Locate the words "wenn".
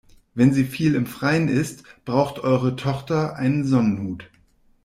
0.33-0.51